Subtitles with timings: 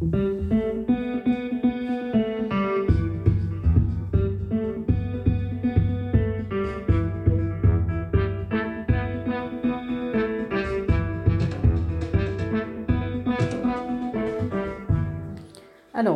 [0.00, 0.14] Alors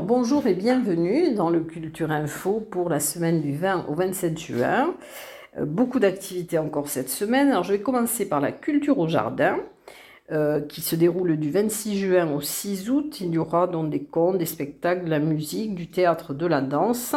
[0.03, 4.95] bonjour et bienvenue dans le Culture Info pour la semaine du 20 au 27 juin.
[5.59, 7.51] Euh, beaucoup d'activités encore cette semaine.
[7.51, 9.59] Alors je vais commencer par la culture au jardin
[10.33, 13.21] euh, qui se déroule du 26 juin au 6 août.
[13.21, 16.63] Il y aura donc des contes, des spectacles, de la musique, du théâtre, de la
[16.63, 17.15] danse.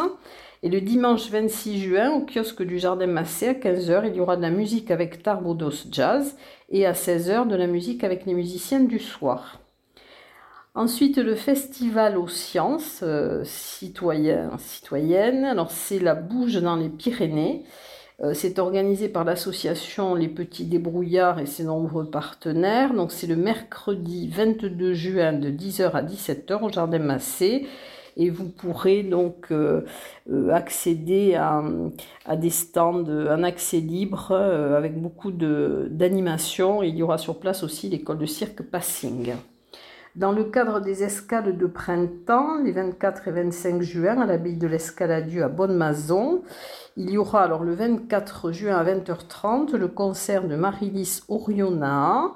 [0.62, 4.36] Et le dimanche 26 juin, au kiosque du Jardin Massé, à 15h, il y aura
[4.36, 6.36] de la musique avec Tarbodos Jazz
[6.70, 9.62] et à 16h, de la musique avec les musiciens du soir.
[10.76, 15.46] Ensuite, le festival aux sciences euh, citoyennes.
[15.46, 17.64] Alors, c'est la bouge dans les Pyrénées.
[18.24, 22.94] Euh, c'est organisé par l'association Les Petits Débrouillards et ses nombreux partenaires.
[22.94, 27.68] Donc, c'est le mercredi 22 juin de 10h à 17h au Jardin Massé.
[28.20, 29.84] Et vous pourrez donc euh,
[30.52, 31.64] accéder à,
[32.36, 36.82] des stands en accès libre avec beaucoup d'animation.
[36.82, 39.34] Il y aura sur place aussi l'école de cirque Passing.
[40.18, 44.66] Dans le cadre des escales de printemps, les 24 et 25 juin, à l'abbaye de
[44.66, 46.42] l'Escaladieu à Bonne-Mazon,
[46.98, 52.34] il y aura alors le 24 juin à 20h30 le concert de Marilis Oriona.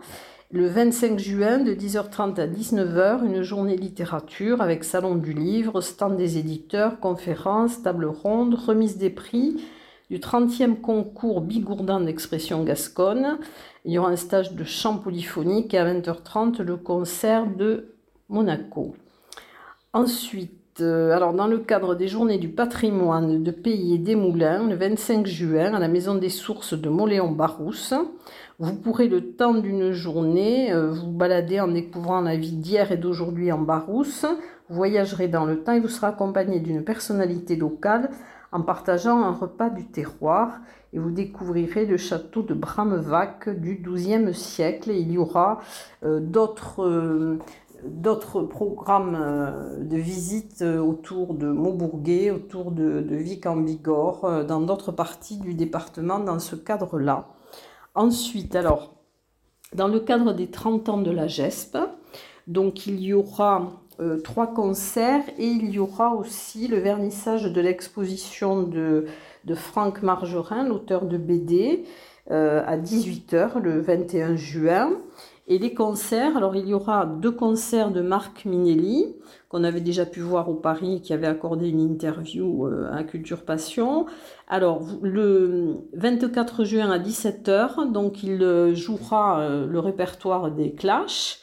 [0.51, 6.15] Le 25 juin, de 10h30 à 19h, une journée littérature avec salon du livre, stand
[6.15, 9.63] des éditeurs, conférences, table ronde, remise des prix
[10.11, 13.39] du 30e concours Bigourdan d'expression gasconne.
[13.85, 17.95] Il y aura un stage de chant polyphonique et à 20h30 le concert de
[18.29, 18.93] Monaco.
[19.93, 24.75] Ensuite, alors dans le cadre des journées du patrimoine de Pays et des Moulins, le
[24.75, 27.93] 25 juin, à la Maison des Sources de Moléon-Barousse,
[28.59, 32.97] vous pourrez le temps d'une journée euh, vous balader en découvrant la vie d'hier et
[32.97, 34.25] d'aujourd'hui en Barousse.
[34.69, 38.11] Vous voyagerez dans le temps et vous serez accompagné d'une personnalité locale
[38.51, 40.59] en partageant un repas du terroir
[40.93, 44.91] et vous découvrirez le château de Bramevac du XIIe siècle.
[44.91, 45.59] il y aura
[46.03, 46.19] euh,
[46.79, 47.37] euh,
[47.85, 54.91] d'autres programmes euh, de visite autour de Maubourguet, autour de, Vic en Bigorre, dans d'autres
[54.91, 57.27] parties du département dans ce cadre-là.
[57.95, 58.93] Ensuite, alors,
[59.73, 61.77] dans le cadre des 30 ans de la GESP,
[62.47, 67.61] donc il y aura euh, trois concerts et il y aura aussi le vernissage de
[67.61, 69.05] l'exposition de,
[69.53, 71.85] Franck Margerin, l'auteur de BD,
[72.31, 74.91] euh, à 18h le 21 juin.
[75.47, 79.15] Et les concerts, alors il y aura deux concerts de Marc Minelli,
[79.49, 83.43] qu'on avait déjà pu voir au Paris, qui avait accordé une interview euh, à Culture
[83.43, 84.05] Passion.
[84.47, 91.41] Alors, le 24 juin à 17h, donc il jouera le répertoire des Clash.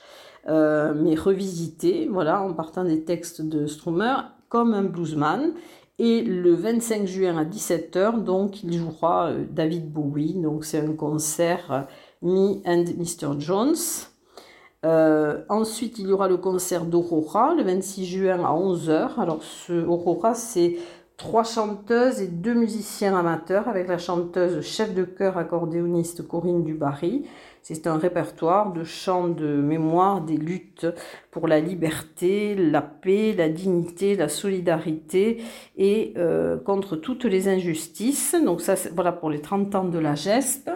[0.48, 4.16] Euh, mais revisité, voilà, en partant des textes de Strummer,
[4.48, 5.52] comme un bluesman.
[5.98, 10.34] Et le 25 juin à 17h, donc, il jouera euh, David Bowie.
[10.34, 11.80] Donc, c'est un concert euh,
[12.22, 13.38] Me and Mr.
[13.38, 14.08] Jones.
[15.48, 19.18] ensuite, il y aura le concert d'Aurora le 26 juin à 11h.
[19.18, 20.76] Alors, ce Aurora, c'est
[21.18, 27.24] trois chanteuses et deux musiciens amateurs avec la chanteuse chef de chœur accordéoniste Corinne Dubarry.
[27.70, 30.86] C'est un répertoire de chants de mémoire des luttes
[31.30, 35.42] pour la liberté, la paix, la dignité, la solidarité
[35.76, 38.34] et euh, contre toutes les injustices.
[38.42, 40.70] Donc ça, voilà pour les 30 ans de la GESP.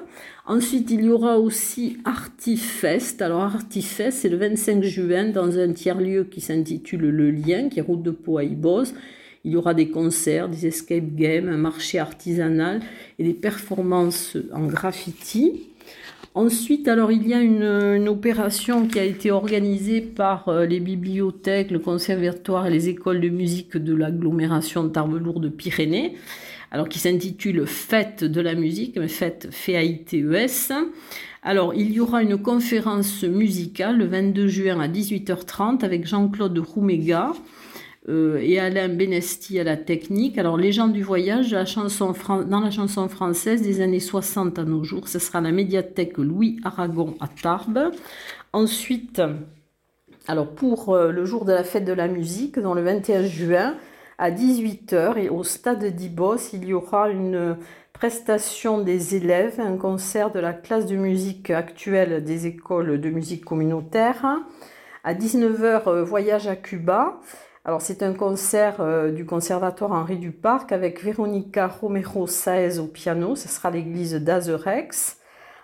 [0.44, 3.22] Ensuite, il y aura aussi Artifest.
[3.22, 7.82] Alors Artifest, c'est le 25 juin dans un tiers-lieu qui s'intitule Le Lien, qui est
[7.82, 8.92] route de Pau à Ibos.
[9.44, 12.82] Il y aura des concerts, des escape games, un marché artisanal
[13.18, 15.70] et des performances en graffiti.
[16.34, 21.70] Ensuite, alors il y a une, opération qui a été organisée par euh, les bibliothèques,
[21.70, 26.16] le conservatoire et les écoles de musique de l'agglomération de Tarbes-Lourdes Pyrénées,
[26.70, 30.72] alors qui s'intitule Fête de la musique, fête F-A-I-T-E-S.
[31.42, 37.32] Alors, il y aura une conférence musicale le 22 juin à 18h30 avec Jean-Claude Rouméga,
[38.08, 40.36] euh, et Alain Benesti à la technique.
[40.38, 42.14] Alors, les gens du voyage, la chanson
[42.46, 46.58] dans la chanson française des années 60 à nos jours, ce sera la médiathèque Louis
[46.64, 47.92] Aragon à Tarbes.
[48.52, 49.22] Ensuite,
[50.26, 53.76] alors pour euh, le jour de la fête de la musique, dans le 21 juin,
[54.18, 57.56] à 18h, et au stade d'Ibos, il y aura une
[57.92, 63.44] prestation des élèves, un concert de la classe de musique actuelle des écoles de musique
[63.44, 64.40] communautaire.
[65.04, 67.20] À 19h, euh, voyage à Cuba.
[67.64, 73.36] Alors c'est un concert euh, du Conservatoire Henri Duparc avec Véronica Romero Saez au piano,
[73.36, 75.18] ce sera l'église d'Azerex.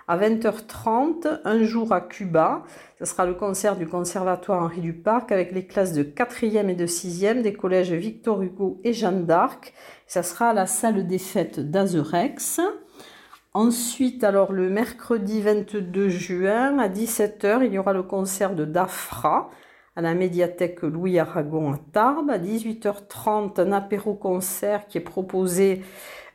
[0.07, 2.63] À 20h30, un jour à Cuba.
[3.01, 6.87] Ce sera le concert du Conservatoire Henri Duparc avec les classes de 4e et de
[6.87, 9.75] 6e des collèges Victor Hugo et Jeanne d'Arc.
[10.07, 12.61] Ça sera la salle des fêtes d'Azerex.
[13.55, 19.51] Ensuite, alors le mercredi 22 juin à 17h, il y aura le concert de Dafra
[19.99, 22.31] à la médiathèque Louis Aragon à Tarbes.
[22.31, 25.83] À 18h30, un apéro-concert qui est proposé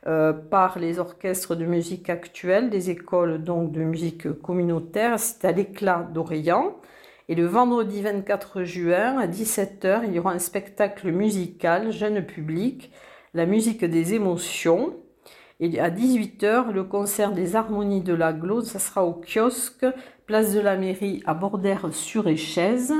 [0.06, 5.18] euh, par les orchestres de musique actuelle, des écoles donc de musique communautaire.
[5.18, 6.76] C'est à l'éclat d'Orient.
[7.30, 12.92] Et le vendredi 24 juin à 17h, il y aura un spectacle musical jeune public,
[13.32, 14.94] la musique des émotions.
[15.58, 19.86] Et à 18h, le concert des harmonies de la Glose, ça sera au kiosque,
[20.26, 22.92] place de la mairie à Bordère-sur-Échèze.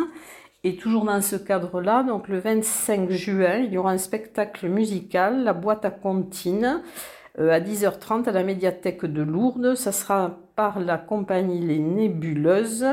[0.66, 5.44] Et toujours dans ce cadre-là, donc le 25 juin, il y aura un spectacle musical,
[5.44, 6.80] la boîte à comptine,
[7.38, 9.74] euh, à 10h30 à la médiathèque de Lourdes.
[9.74, 12.86] Ça sera par la compagnie Les Nébuleuses.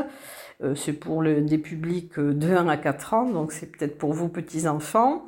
[0.62, 4.28] Euh, c'est pour des publics de 1 à 4 ans, donc c'est peut-être pour vous
[4.28, 5.24] petits-enfants.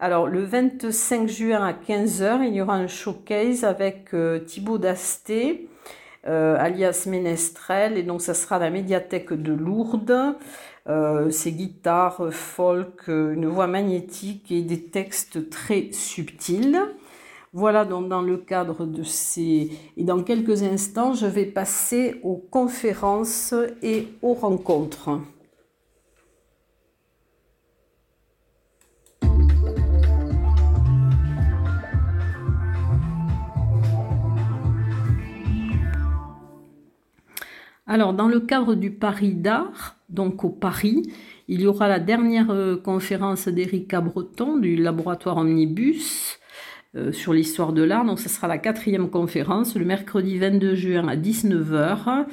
[0.00, 5.68] Alors le 25 juin à 15h, il y aura un showcase avec euh, Thibaut Dasté,
[6.26, 10.34] alias Ménestrel, et donc ça sera à la médiathèque de Lourdes.
[10.86, 16.78] Euh, ces guitares folk, euh, une voix magnétique et des textes très subtils.
[17.54, 19.70] Voilà donc dans le cadre de ces...
[19.96, 25.20] Et dans quelques instants, je vais passer aux conférences et aux rencontres.
[37.86, 41.02] Alors, dans le cadre du Paris d'art, donc au Paris.
[41.48, 46.38] Il y aura la dernière euh, conférence d'Erika Breton du laboratoire Omnibus
[46.96, 48.04] euh, sur l'histoire de l'art.
[48.04, 52.26] Donc ce sera la quatrième conférence le mercredi 22 juin à 19h.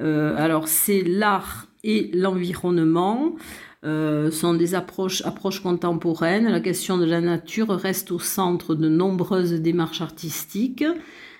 [0.00, 3.36] Euh, alors c'est l'art et l'environnement.
[3.82, 6.46] sont des approches, approches contemporaines.
[6.50, 10.84] La question de la nature reste au centre de nombreuses démarches artistiques.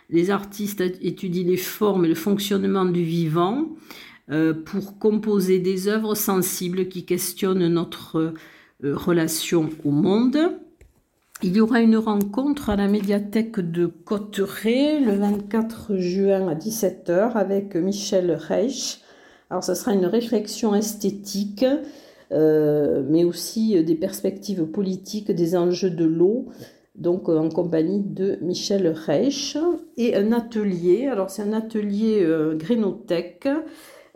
[0.08, 3.68] Les artistes étudient les formes et le fonctionnement du vivant.
[4.30, 8.32] Euh, pour composer des œuvres sensibles qui questionnent notre
[8.84, 10.38] euh, relation au monde.
[11.42, 17.32] Il y aura une rencontre à la médiathèque de Cotteret le 24 juin à 17h
[17.32, 19.00] avec Michel Reich.
[19.48, 21.66] Alors ce sera une réflexion esthétique,
[22.30, 26.46] euh, mais aussi des perspectives politiques, des enjeux de l'eau,
[26.94, 29.56] donc en compagnie de Michel Reich.
[29.96, 32.24] Et un atelier, alors c'est un atelier
[32.54, 33.48] Grénothèque,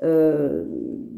[0.05, 0.65] euh,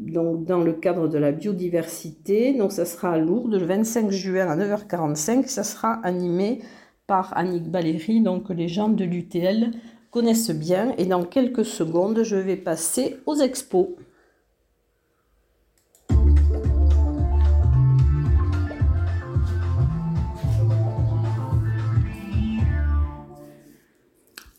[0.09, 2.53] dans le cadre de la biodiversité.
[2.53, 5.47] Donc ça sera à Lourdes le 25 juin à 9h45.
[5.47, 6.61] Ça sera animé
[7.05, 9.71] par Annick Valéry, donc les gens de l'UTL
[10.11, 10.93] connaissent bien.
[10.97, 13.87] Et dans quelques secondes, je vais passer aux expos.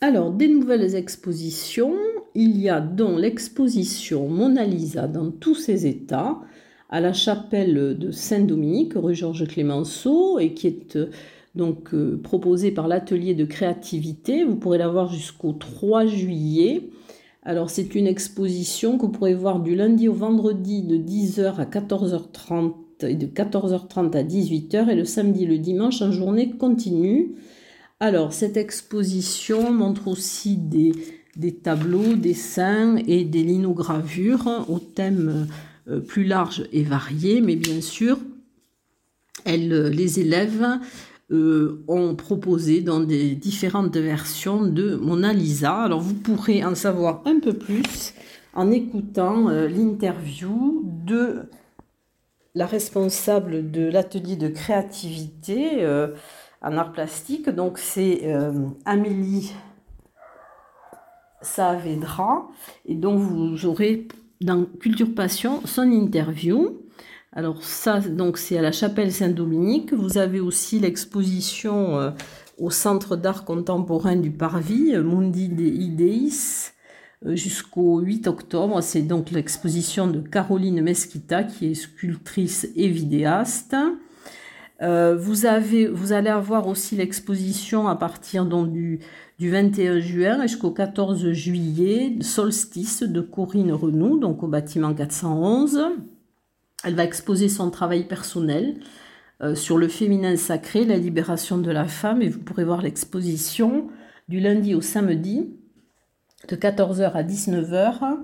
[0.01, 1.97] Alors, des nouvelles expositions.
[2.37, 6.39] Il y a donc l'exposition Mona Lisa dans tous ses états
[6.89, 11.11] à la chapelle de Saint-Dominique, rue Georges Clémenceau, et qui est euh,
[11.57, 14.45] donc euh, proposée par l'atelier de créativité.
[14.45, 16.91] Vous pourrez la voir jusqu'au 3 juillet.
[17.43, 21.65] Alors, c'est une exposition que vous pourrez voir du lundi au vendredi de 10h à
[21.65, 22.73] 14h30
[23.03, 27.35] et de 14h30 à 18h et le samedi et le dimanche en journée continue.
[28.01, 30.93] Alors, cette exposition montre aussi des,
[31.63, 35.49] tableaux, dessins et des linogravures au thème
[35.89, 38.19] euh, plus large et varié, mais bien sûr,
[39.47, 40.79] les élèves
[41.33, 45.83] euh, ont proposé dans des différentes versions de Mona Lisa.
[45.83, 48.15] Alors, vous pourrez en savoir un peu plus
[48.55, 51.41] en écoutant euh, l'interview de
[52.55, 55.85] la responsable de l'atelier de créativité
[56.63, 57.49] en art plastique.
[57.49, 58.53] Donc c'est euh,
[58.85, 59.53] Amélie
[61.43, 62.49] Saavedra
[62.85, 64.09] et donc vous aurez
[64.41, 66.79] dans Culture Passion son interview.
[67.33, 69.93] Alors ça, donc c'est à la chapelle Saint-Dominique.
[69.93, 72.11] Vous avez aussi l'exposition euh,
[72.59, 76.73] au Centre d'art contemporain du Parvis, Mundi de Ideis,
[77.27, 78.81] euh, jusqu'au 8 octobre.
[78.81, 83.77] C'est donc l'exposition de Caroline Mesquita, qui est sculptrice et vidéaste.
[84.81, 89.01] Euh, vous, allez avoir aussi l'exposition à partir du,
[89.39, 95.81] du 21 juin jusqu'au 14 juillet, Solstice de Corinne Renou, donc au bâtiment 411.
[96.85, 98.79] Elle va exposer son travail personnel
[99.43, 103.89] euh, sur le féminin sacré, la libération de la femme, et vous pourrez voir l'exposition
[104.29, 105.57] du lundi au samedi
[106.49, 108.17] de 14h à 19h,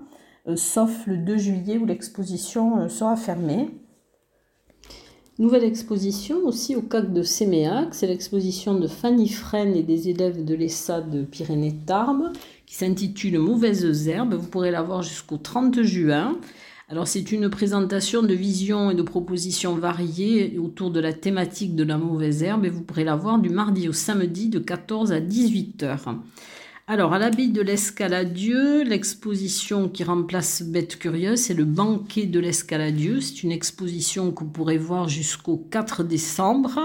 [0.47, 3.71] euh, sauf le 2 juillet où l'exposition sera fermée.
[5.41, 10.45] Nouvelle exposition aussi au CAC de Séméac, c'est l'exposition de Fanny Fresne et des élèves
[10.45, 12.31] de l'ESA de Pyrénées-Tarbes
[12.67, 14.35] qui s'intitule Mauvaises herbes.
[14.35, 16.39] Vous pourrez la voir jusqu'au 30 juin.
[16.89, 21.83] Alors c'est une présentation de visions et de propositions variées autour de la thématique de
[21.83, 25.19] la mauvaise herbe et vous pourrez la voir du mardi au samedi de 14 à
[25.19, 26.15] 18 heures.
[26.87, 33.23] Alors, à l'abbaye de l'Escaladieu, l'exposition qui remplace Bête Curieuse, c'est le banquet de l'Escaladieu.
[33.23, 36.79] C'est une exposition que vous pourrez voir jusqu'au 4 décembre.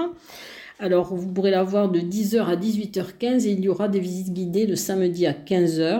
[0.79, 4.31] Alors, vous pourrez la voir de 10h à 18h15 et il y aura des visites
[4.31, 5.99] guidées le samedi à 15h.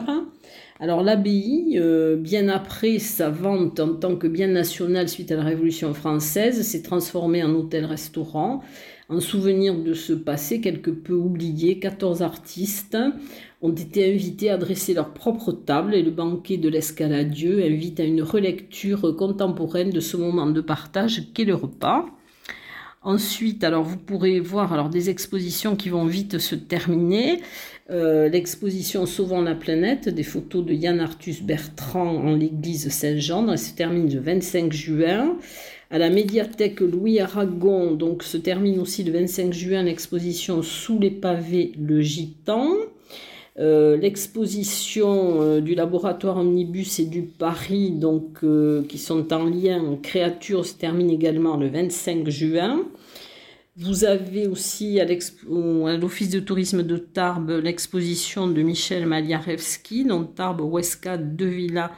[0.79, 5.43] Alors, l'abbaye, euh, bien après sa vente en tant que bien national suite à la
[5.43, 8.63] Révolution française, s'est transformée en hôtel-restaurant.
[9.09, 12.95] En souvenir de ce passé quelque peu oublié, 14 artistes
[13.61, 18.03] ont été invités à dresser leur propre table et le banquet de l'escaladieu invite à
[18.03, 22.05] une relecture contemporaine de ce moment de partage qu'est le repas.
[23.01, 27.41] Ensuite, alors vous pourrez voir alors des expositions qui vont vite se terminer.
[27.89, 33.57] Euh, l'exposition Sauvant la planète, des photos de Yann Arthus Bertrand en l'église Saint-Jean, elle
[33.57, 35.37] se termine le 25 juin
[35.89, 37.93] à la médiathèque Louis Aragon.
[37.93, 42.69] Donc se termine aussi le 25 juin l'exposition Sous les pavés, le gitan.
[43.59, 49.83] Euh, l'exposition euh, du laboratoire Omnibus et du Paris, donc, euh, qui sont en lien
[49.83, 52.85] en créature, se termine également le 25 juin.
[53.75, 60.61] Vous avez aussi à l'Office de tourisme de Tarbes l'exposition de Michel Maliarewski, donc Tarbes,
[60.61, 61.91] Huesca, De Villa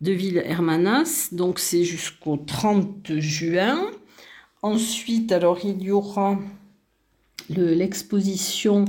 [0.00, 1.30] de Ville Hermanas.
[1.32, 3.90] Donc c'est jusqu'au 30 juin.
[4.62, 6.38] Ensuite, alors il y aura
[7.50, 8.84] l'exposition,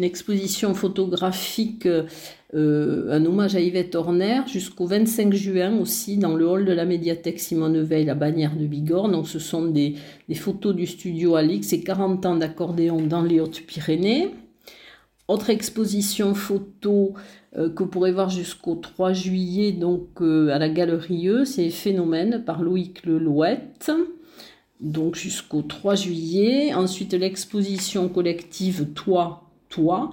[0.00, 6.64] exposition photographique, euh, un hommage à Yvette Horner, jusqu'au 25 juin aussi dans le hall
[6.64, 9.08] de la médiathèque Simone Veil, la bannière de Bigorre.
[9.08, 9.94] Donc ce sont des,
[10.28, 14.30] des photos du studio Alix et 40 ans d'accordéon dans les Hautes-Pyrénées.
[15.28, 17.14] Autre exposition photo
[17.56, 21.70] euh, que vous pourrez voir jusqu'au 3 juillet donc euh, à la Galerie E, c'est
[21.70, 23.92] Phénomène par Loïc Lelouette.
[24.80, 26.74] Donc jusqu'au 3 juillet.
[26.74, 30.12] Ensuite l'exposition collective Toi, Toi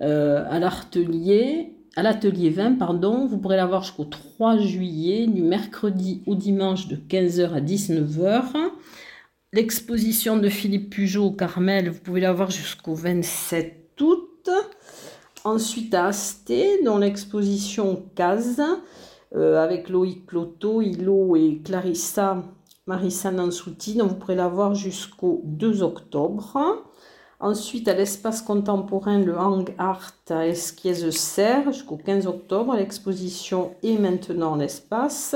[0.00, 5.42] euh, à l'atelier à l'atelier 20, pardon, vous pourrez la voir jusqu'au 3 juillet, du
[5.42, 8.44] mercredi au dimanche de 15h à 19h.
[9.52, 14.48] L'exposition de Philippe Pujot au Carmel, vous pouvez la voir jusqu'au 27 août.
[15.44, 18.62] Ensuite à Asté, dans l'exposition Case,
[19.34, 22.42] euh, avec Loïc Cloto, Hilo et Clarissa
[22.86, 23.94] Marissa Nansouti.
[23.94, 26.84] Donc vous pourrez la voir jusqu'au 2 octobre.
[27.38, 32.74] Ensuite, à l'espace contemporain, le Hang Art à Esquies-Serre jusqu'au 15 octobre.
[32.76, 35.34] L'exposition est maintenant l'espace.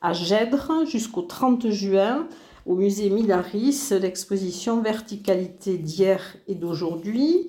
[0.00, 2.28] À Gèdre jusqu'au 30 juin.
[2.64, 7.48] Au musée Milaris, l'exposition Verticalité d'hier et d'aujourd'hui.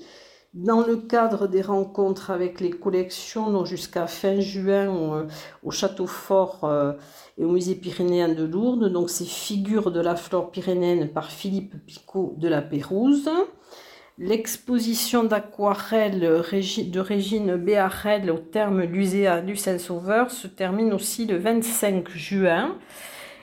[0.53, 5.27] Dans le cadre des rencontres avec les collections, jusqu'à fin juin euh,
[5.61, 6.93] au, Château Fort euh,
[7.37, 11.75] et au Musée pyrénéen de Lourdes, donc ces figures de la flore pyrénéenne par Philippe
[11.85, 13.29] Picot de la Pérouse.
[14.19, 22.09] L'exposition d'aquarelle de Régine Béarel au terme Luséa du Saint-Sauveur se termine aussi le 25
[22.09, 22.77] juin.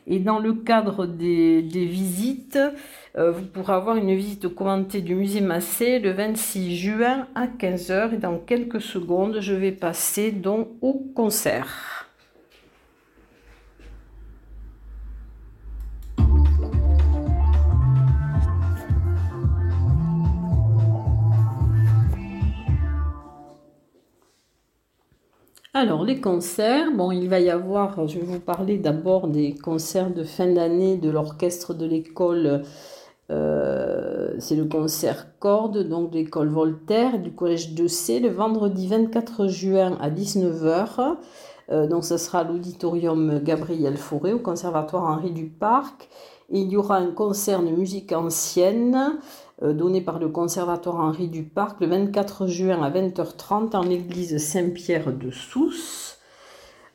[0.06, 2.70] Et dans le cadre des, visites, euh,
[3.16, 8.14] vous pourrez avoir une visite commentée du musée Massé le 26 juin à 15h.
[8.14, 12.04] Et dans quelques secondes, je vais passer donc au concert.
[25.76, 30.14] Alors, les concerts, bon, il va y avoir, je vais vous parler d'abord des concerts
[30.14, 32.62] de fin d'année de l'orchestre de l'école,
[33.30, 38.86] euh, c'est le concert Corde, donc de l'école Voltaire, du collège de C, le vendredi
[38.86, 41.16] 24 juin à 19h.
[41.70, 46.08] Euh, donc, ce sera à l'auditorium Gabriel Fauré au conservatoire Henri Duparc.
[46.50, 49.18] Et il y aura un concert de musique ancienne
[49.62, 55.12] euh, donné par le Conservatoire Henri Duparc le 24 juin à 20h30 en l'église Saint-Pierre
[55.12, 56.13] de Sousse.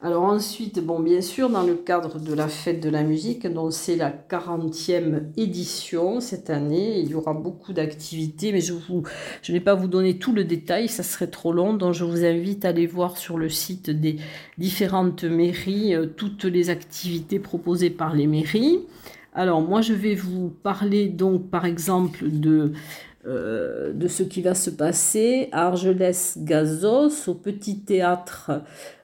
[0.02, 3.70] Alors ensuite, bon, bien sûr, dans le cadre de la fête de la musique, dont
[3.70, 9.02] c'est la 40e édition cette année, il y aura beaucoup d'activités, mais je ne
[9.42, 12.24] je vais pas vous donner tout le détail, ça serait trop long, donc je vous
[12.24, 14.16] invite à aller voir sur le site des
[14.58, 18.80] différentes mairies euh, toutes les activités proposées par les mairies.
[19.34, 22.72] Alors moi je vais vous parler donc par exemple de
[23.28, 28.52] euh, de ce qui va se passer à Argelès-Gazos, au petit théâtre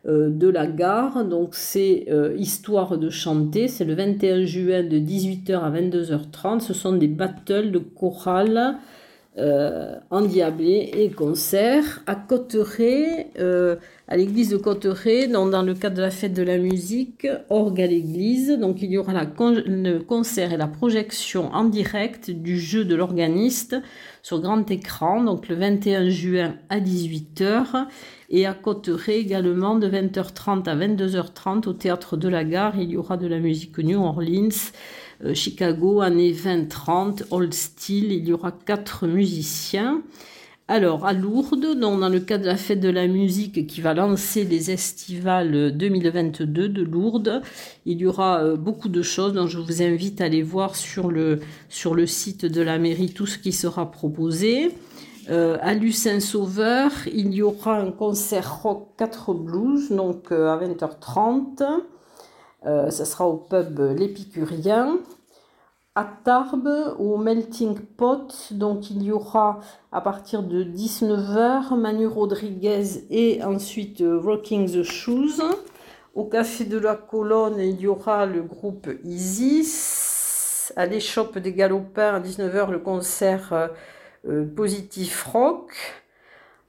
[0.08, 1.26] euh, de la gare.
[1.26, 6.62] Donc c'est euh, Histoire de chanter, c'est le 21 juin de 18h à 22h30.
[6.62, 8.78] Ce sont des battles de chorale
[9.38, 9.96] euh,
[10.94, 13.76] et concert à Cotteret, euh,
[14.08, 17.82] à l'église de Cotteret, dans, dans, le cadre de la fête de la musique, orgue
[17.82, 18.58] à l'église.
[18.58, 23.76] Donc il y aura le concert et la projection en direct du jeu de l'organiste
[24.24, 27.88] sur grand écran, donc le 21 juin à 18h,
[28.30, 32.74] et à Cotteret également de 20h30 à 22h30 au théâtre de la gare.
[32.80, 34.72] Il y aura de la musique New Orleans.
[35.24, 40.02] Euh, Chicago, années 20-30, Old Steel, il y aura quatre musiciens.
[40.68, 44.46] Alors, à Lourdes, dans le cadre de la fête de la musique qui va lancer
[44.46, 47.44] les estivales 2022 de Lourdes,
[47.86, 49.34] il y aura euh, beaucoup de choses.
[49.34, 51.40] Donc, je vous invite à aller voir sur le,
[52.08, 54.72] site de la mairie tout ce qui sera proposé.
[55.30, 61.64] Euh, à Lucin-Sauveur, il y aura un concert rock 4 blues, donc à 20h30.
[62.66, 64.98] Euh, ça sera au pub L'Épicurien.
[65.98, 69.62] À Tarbes, au Melting Pot, donc il y aura
[69.94, 75.42] à partir de 19h Manu Rodriguez et ensuite euh, Rocking the Shoes.
[76.16, 80.72] Au Café de la Colonne, il y aura le groupe Isis.
[80.78, 83.68] À l'échoppe des Galopins, à 19h, le concert euh,
[84.30, 85.74] euh, Positif Rock.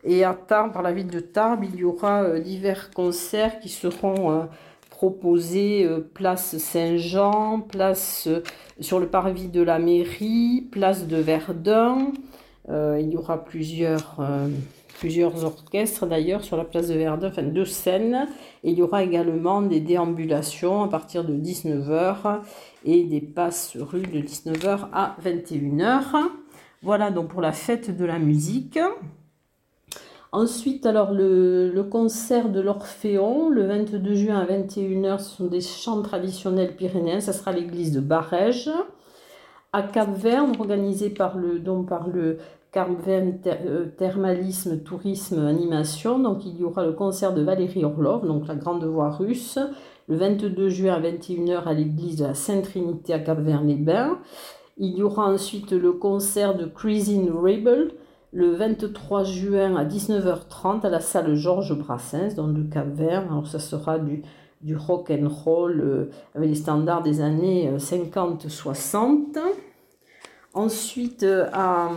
[0.02, 3.68] Et à Tarbes, par la ville de Tarbes, il y aura euh, divers concerts qui
[3.68, 4.48] seront
[4.96, 8.42] proposé euh, place Saint-Jean, place euh,
[8.80, 12.12] sur le parvis de la mairie, place de Verdun.
[12.70, 14.18] Euh, il y aura plusieurs,
[15.44, 18.26] orchestres d'ailleurs sur la place de Verdun, enfin deux scènes.
[18.64, 22.40] Il y aura également des déambulations à partir de 19h
[22.86, 26.24] et des passes rue de 19h à 21h.
[26.80, 28.78] Voilà donc pour la fête de la musique.
[30.36, 36.02] Ensuite, alors le, concert de l'Orphéon, le 22 juin à 21h, ce sont des chants
[36.02, 38.70] traditionnels pyrénéens, ça sera l'église de Barège.
[39.72, 42.36] À Cap-Verne, organisé par le, donc par le
[42.70, 43.38] Cap-Verne
[43.96, 48.84] Thermalisme, Tourisme, Animation, donc il y aura le concert de Valérie Orlov, donc la grande
[48.84, 49.58] voix russe,
[50.06, 54.18] le 22 juin à 21h à l'église de la Sainte-Trinité à Cap-Verne-les-Bains.
[54.76, 57.92] Il y aura ensuite le concert de Cruising Rebel,
[58.36, 63.25] le 23 juin à 19h30 à la salle Georges Brassens dans le Cap Vert.
[63.30, 64.22] Alors ça sera du,
[64.60, 69.38] du rock and roll euh, avec les standards des années 50-60.
[69.38, 69.40] Euh,
[70.52, 71.92] Ensuite euh, à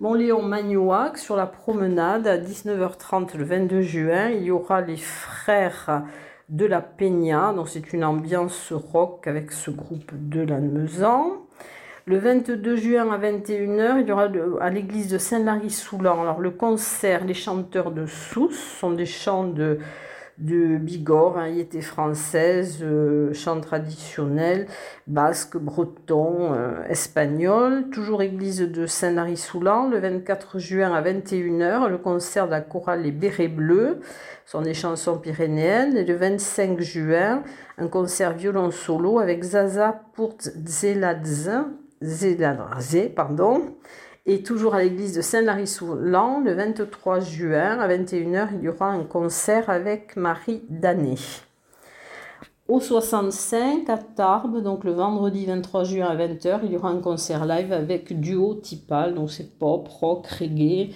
[0.00, 6.02] Montléon Magnoac sur la promenade à 19h30 le 22 juin, il y aura les frères
[6.50, 7.54] de la Peña.
[7.54, 11.47] Donc c'est une ambiance rock avec ce groupe de la Meusan.
[12.08, 14.28] Le 22 juin à 21h, il y aura
[14.62, 16.22] à l'église de Saint-Lary-Soulan.
[16.22, 19.78] Alors, le concert Les chanteurs de Sousse sont des chants de,
[20.38, 24.68] de Bigorre, variété française, euh, chants traditionnels,
[25.06, 27.90] basque, breton, euh, espagnol.
[27.90, 33.12] Toujours église de Saint-Lary-Soulan, le 24 juin à 21h, le concert de la chorale Les
[33.12, 34.00] Bérets Bleus,
[34.46, 35.98] sont des chansons pyrénéennes.
[35.98, 37.42] Et le 25 juin,
[37.76, 41.50] un concert violon solo avec Zaza Purtzeladze
[42.02, 43.74] Zéladrazé, pardon.
[44.26, 49.04] Et toujours à l'église de Saint-Lary-Soulan, le 23 juin à 21h, il y aura un
[49.04, 51.16] concert avec Marie Danet.
[52.68, 57.00] Au 65 à Tarbes, donc le vendredi 23 juin à 20h, il y aura un
[57.00, 60.90] concert live avec duo Tipal, donc c'est pop, rock, reggae,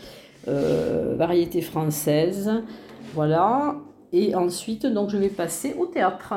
[0.49, 2.53] euh, variété française.
[3.15, 3.77] Voilà.
[4.13, 6.35] Et ensuite, donc je vais passer au théâtre.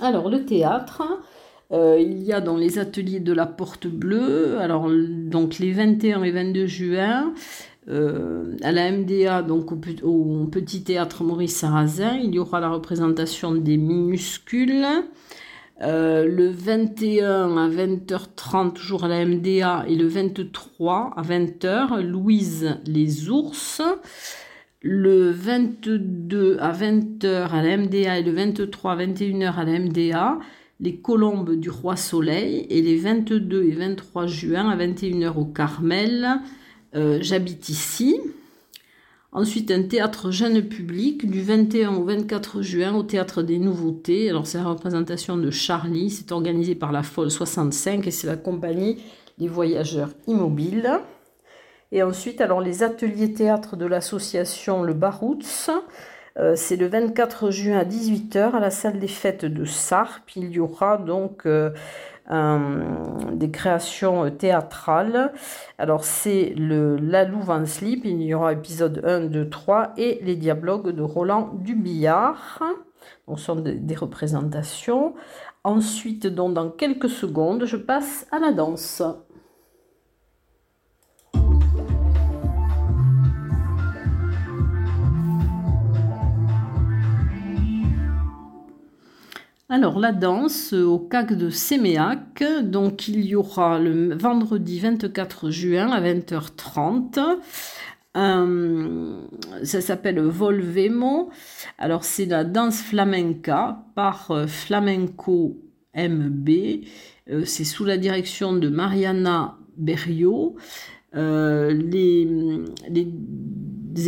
[0.00, 1.02] Alors, le théâtre,
[1.72, 4.56] euh, il y a dans les ateliers de la Porte Bleue,
[5.28, 7.34] donc les 21 et 22 juin,
[7.88, 12.70] euh, à la MDA, donc au, au, Petit Théâtre Maurice Sarrazin, il y aura la
[12.70, 14.86] représentation des minuscules.
[15.82, 22.78] Euh, le 21 à 20h30, toujours à la MDA, et le 23 à 20h, Louise
[22.86, 23.80] les ours
[24.82, 30.38] le 22 à 20h à la MDA et le 23 à 21h à la MDA,
[30.80, 36.40] les colombes du roi soleil et les 22 et 23 juin à 21h au Carmel,
[36.94, 38.18] euh, j'habite ici.
[39.32, 44.28] Ensuite, un théâtre jeune public du 21 au 24 juin au théâtre des nouveautés.
[44.28, 48.36] Alors, c'est la représentation de Charlie, c'est organisé par la Folle 65 et c'est la
[48.36, 48.96] compagnie
[49.38, 51.00] des voyageurs immobiles.
[51.92, 55.38] Et ensuite, alors les ateliers théâtre de l'association Le Barouts,
[56.38, 60.30] euh, c'est le 24 juin à 18h à la salle des fêtes de Sarp.
[60.36, 61.70] Il y aura donc euh,
[63.32, 65.32] des créations théâtrales.
[65.78, 70.36] Alors c'est le Lalou Van Sleep, il y aura épisode 1, 2, 3 et les
[70.36, 72.62] dialogues de Roland Dubillard.
[73.26, 75.14] Donc ce sont des représentations.
[75.64, 79.02] Ensuite, donc, dans quelques secondes, je passe à la danse.
[89.72, 95.92] Alors la danse au CAC de Séméac, donc il y aura le vendredi 24 juin
[95.92, 97.20] à 20h30.
[98.16, 99.20] Euh,
[99.62, 101.30] ça s'appelle Volvemo.
[101.78, 105.56] Alors c'est la danse flamenca par euh, Flamenco
[105.94, 106.48] MB.
[107.30, 110.56] Euh, c'est sous la direction de Mariana Berriot.
[111.12, 112.28] Les,
[112.90, 113.06] les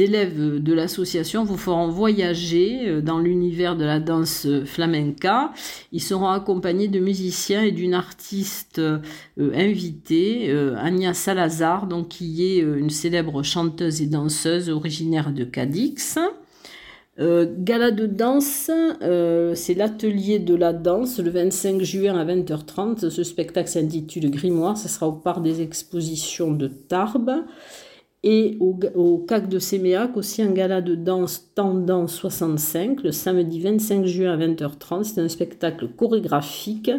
[0.01, 5.53] élèves de l'association vous feront voyager euh, dans l'univers de la danse flamenca.
[5.93, 9.01] Ils seront accompagnés de musiciens et d'une artiste euh,
[9.39, 10.77] invitée, euh,
[11.13, 16.19] Salazar, donc qui est une célèbre chanteuse et danseuse originaire de Cadix.
[17.19, 18.71] Gala de danse,
[19.55, 23.11] c'est l'atelier de la danse le 25 juin à 20h30.
[23.11, 27.45] Ce spectacle s'intitule Grimoire, ce sera au parc des expositions de Tarbes.
[28.25, 34.07] Et au, CAC de Séméac, aussi un gala de danse Tendance 65, le samedi 25
[34.07, 35.03] juin à 20h30.
[35.03, 36.91] C'est un spectacle chorégraphique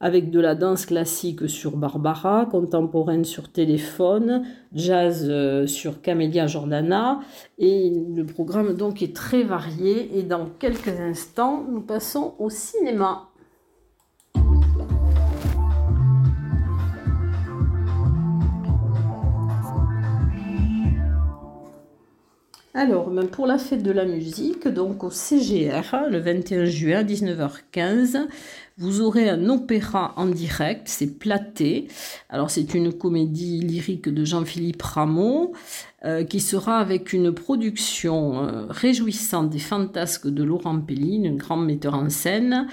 [0.00, 7.20] avec de la danse classique sur Barbara, contemporaine sur téléphone, jazz euh, sur Camélia Jordana.
[7.58, 10.18] Et le programme donc est très varié.
[10.18, 13.28] Et dans quelques instants, nous passons au cinéma.
[22.80, 27.02] Alors, ben, pour la fête de la musique, donc au CGR, le 21 juin à
[27.02, 28.28] 19h15,
[28.76, 31.88] vous aurez un opéra en direct, c'est Platé.
[32.28, 35.54] Alors, c'est une comédie lyrique de Jean-Philippe Rameau,
[36.04, 41.56] euh, qui sera avec une production euh, réjouissante des fantasques de Laurent Pelline, un grand
[41.56, 42.68] metteur en scène.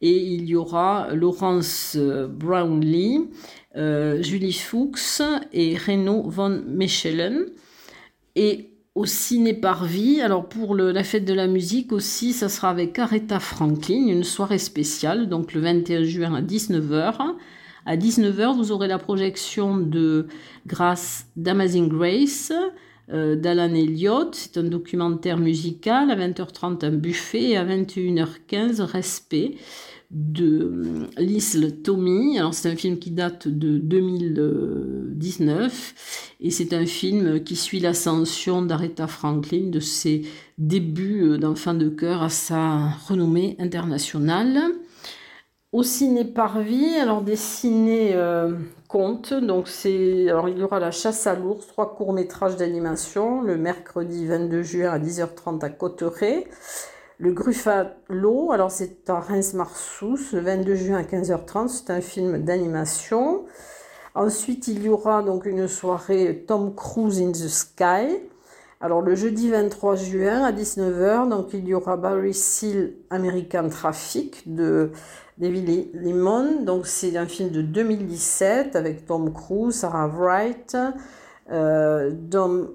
[0.00, 3.28] Et il y aura Laurence euh, Brownlee,
[3.74, 5.20] Julie Fuchs
[5.52, 7.44] et Renaud von Mechelen.
[8.94, 10.20] Au ciné Parvis.
[10.20, 14.58] Alors pour la fête de la musique aussi, ça sera avec Aretha Franklin, une soirée
[14.58, 17.34] spéciale, donc le 21 juin à 19h.
[17.86, 20.26] À 19h, vous aurez la projection de
[20.66, 22.52] Grâce d'Amazing Grace
[23.12, 24.34] euh, d'Alan Elliott.
[24.34, 26.10] C'est un documentaire musical.
[26.10, 27.50] À 20h30, un buffet.
[27.50, 29.54] Et à 21h15, Respect
[30.10, 32.38] de Lisle Tommy.
[32.38, 38.62] Alors c'est un film qui date de 2019 et c'est un film qui suit l'ascension
[38.62, 40.22] d'Aretha Franklin de ses
[40.58, 44.58] débuts euh, d'enfant de cœur à sa renommée internationale.
[45.72, 48.56] Au ciné Parvis, alors des ciné euh,
[49.40, 53.56] donc c'est alors il y aura la chasse à l'ours, trois courts métrages d'animation le
[53.56, 56.48] mercredi 22 juin à 10h30 à Cotteret.
[57.22, 63.44] Le Gruffalo, alors c'est à Reims-Marsous, le 22 juin à 15h30, c'est un film d'animation.
[64.14, 68.22] Ensuite, il y aura donc une soirée Tom Cruise in the Sky.
[68.80, 74.42] Alors le jeudi 23 juin à 19h, donc il y aura Barry Seal American Traffic
[74.46, 74.90] de
[75.36, 76.62] David Lemon.
[76.62, 80.74] Donc c'est un film de 2017 avec Tom Cruise, Sarah Wright,
[81.52, 82.70] euh, Dom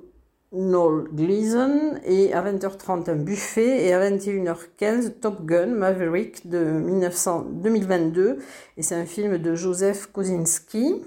[0.55, 7.47] Noel Gleason et à 20h30 un buffet et à 21h15 Top Gun Maverick de 1900,
[7.49, 8.37] 2022
[8.77, 11.03] et c'est un film de Joseph Kosinski.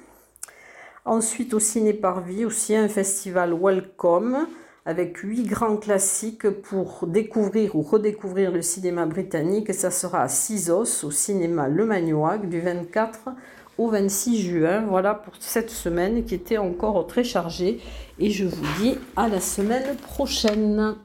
[1.07, 4.47] Ensuite au Ciné Parvis aussi un festival Welcome
[4.85, 10.29] avec huit grands classiques pour découvrir ou redécouvrir le cinéma britannique et ça sera à
[10.29, 13.31] Sisos au cinéma Le Magnoac du 24
[13.79, 14.85] au 26 juin.
[14.89, 17.81] Voilà pour cette semaine qui était encore très chargée.
[18.19, 20.97] Et je vous dis à la semaine prochaine.